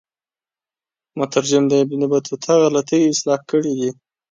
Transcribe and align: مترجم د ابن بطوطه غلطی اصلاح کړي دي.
مترجم 1.17 1.63
د 1.69 1.73
ابن 1.83 2.01
بطوطه 2.11 2.51
غلطی 2.63 2.99
اصلاح 3.13 3.41
کړي 3.51 3.73
دي. 3.79 3.89